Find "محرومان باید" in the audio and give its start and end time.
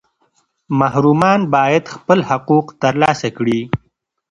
0.79-1.85